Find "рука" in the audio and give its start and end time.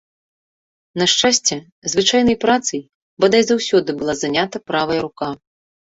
5.09-5.29